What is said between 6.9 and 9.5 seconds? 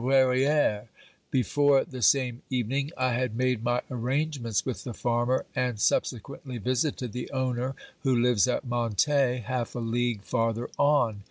the owner, who lives at Montey,